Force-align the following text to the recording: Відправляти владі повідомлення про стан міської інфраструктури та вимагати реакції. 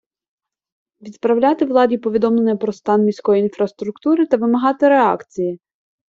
Відправляти 1.01 1.65
владі 1.65 1.97
повідомлення 1.97 2.55
про 2.57 2.73
стан 2.73 3.03
міської 3.03 3.41
інфраструктури 3.41 4.25
та 4.27 4.37
вимагати 4.37 4.89
реакції. 4.89 5.59